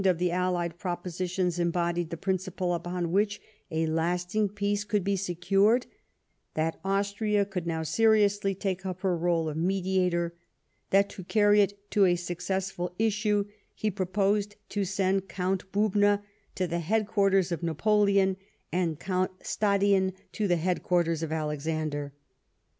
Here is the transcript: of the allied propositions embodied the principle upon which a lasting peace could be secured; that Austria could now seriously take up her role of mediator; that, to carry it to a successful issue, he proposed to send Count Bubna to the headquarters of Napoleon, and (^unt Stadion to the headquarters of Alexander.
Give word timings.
of 0.05 0.17
the 0.17 0.31
allied 0.31 0.79
propositions 0.79 1.59
embodied 1.59 2.09
the 2.09 2.17
principle 2.17 2.73
upon 2.73 3.11
which 3.11 3.39
a 3.69 3.85
lasting 3.85 4.49
peace 4.49 4.83
could 4.83 5.03
be 5.03 5.15
secured; 5.15 5.85
that 6.55 6.79
Austria 6.83 7.45
could 7.45 7.67
now 7.67 7.83
seriously 7.83 8.55
take 8.55 8.83
up 8.83 9.01
her 9.01 9.15
role 9.15 9.47
of 9.47 9.57
mediator; 9.57 10.33
that, 10.89 11.07
to 11.09 11.23
carry 11.23 11.61
it 11.61 11.77
to 11.91 12.05
a 12.05 12.15
successful 12.15 12.95
issue, 12.97 13.45
he 13.75 13.91
proposed 13.91 14.55
to 14.69 14.85
send 14.85 15.29
Count 15.29 15.71
Bubna 15.71 16.23
to 16.55 16.65
the 16.65 16.79
headquarters 16.79 17.51
of 17.51 17.61
Napoleon, 17.61 18.37
and 18.71 18.99
(^unt 18.99 19.29
Stadion 19.45 20.13
to 20.31 20.47
the 20.47 20.55
headquarters 20.57 21.21
of 21.21 21.31
Alexander. 21.31 22.11